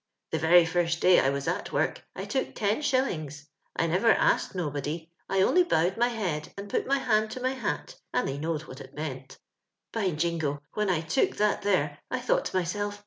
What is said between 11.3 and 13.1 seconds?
that there I thought to myself.